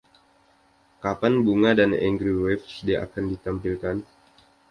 [1.03, 3.97] Kapan Bunga dan Angry Waves akan ditampilkan?